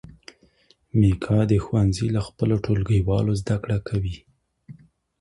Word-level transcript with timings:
میکا 0.99 1.39
د 1.51 1.53
ښوونځي 1.63 2.07
له 2.15 2.21
خپلو 2.27 2.55
ټولګیوالو 2.65 3.33
زده 3.41 3.55
کړې 3.63 3.79
کوي. 3.87 4.17